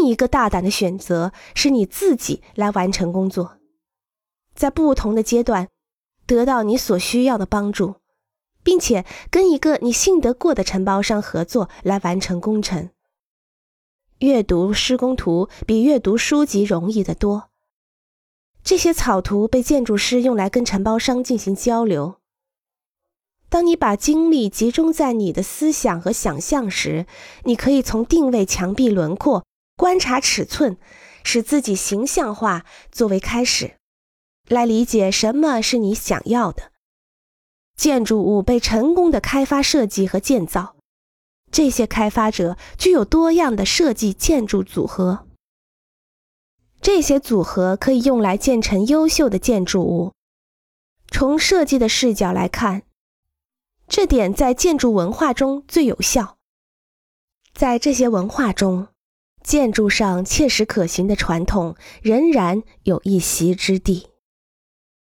[0.00, 3.58] 另一个大胆的选择是你自己来完成工作，
[4.54, 5.68] 在不同的阶段
[6.24, 7.96] 得到你所需要的帮助，
[8.62, 12.88] 并且跟一个你信得过的承包商合作来完成工程。
[14.20, 17.50] 阅读施工图比阅读书籍容易得多。
[18.64, 22.16] 这些草图被建筑师用来跟承包商进行交流。
[23.50, 27.04] 当你把精力集中在你的思想和想象时，
[27.44, 29.44] 你可以从定位墙壁轮廓、
[29.80, 30.76] 观察尺寸，
[31.24, 33.78] 使自己形象化作为开始，
[34.46, 36.70] 来理解什么是你想要的。
[37.78, 40.76] 建筑物被成功的开发设计和建造，
[41.50, 45.26] 这些开发者具有多样的设计建筑组合，
[46.82, 50.12] 这些组合可以用来建成优秀的建筑物。
[51.10, 52.82] 从设计的视角来看。
[53.88, 56.36] 这点在建筑文化中最有效。
[57.54, 58.86] 在这些文化中，
[59.42, 64.09] 建筑上切实可行的传统仍然有一席之地。